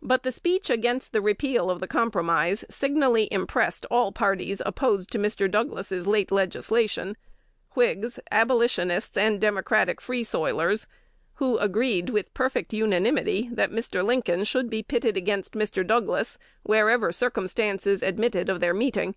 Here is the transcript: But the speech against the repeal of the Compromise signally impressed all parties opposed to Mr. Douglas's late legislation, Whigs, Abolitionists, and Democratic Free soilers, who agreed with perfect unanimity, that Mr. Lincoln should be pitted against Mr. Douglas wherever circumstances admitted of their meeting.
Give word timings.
But 0.00 0.22
the 0.22 0.32
speech 0.32 0.70
against 0.70 1.12
the 1.12 1.20
repeal 1.20 1.68
of 1.70 1.80
the 1.80 1.86
Compromise 1.86 2.64
signally 2.70 3.28
impressed 3.30 3.84
all 3.90 4.10
parties 4.10 4.62
opposed 4.64 5.10
to 5.10 5.18
Mr. 5.18 5.50
Douglas's 5.50 6.06
late 6.06 6.32
legislation, 6.32 7.14
Whigs, 7.74 8.18
Abolitionists, 8.30 9.18
and 9.18 9.38
Democratic 9.38 10.00
Free 10.00 10.24
soilers, 10.24 10.86
who 11.34 11.58
agreed 11.58 12.08
with 12.08 12.32
perfect 12.32 12.72
unanimity, 12.72 13.50
that 13.52 13.68
Mr. 13.70 14.02
Lincoln 14.02 14.44
should 14.44 14.70
be 14.70 14.82
pitted 14.82 15.18
against 15.18 15.52
Mr. 15.52 15.86
Douglas 15.86 16.38
wherever 16.62 17.12
circumstances 17.12 18.00
admitted 18.02 18.48
of 18.48 18.60
their 18.60 18.72
meeting. 18.72 19.14